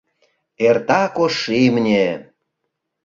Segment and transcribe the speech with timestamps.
[0.67, 2.07] Эртак ош имне.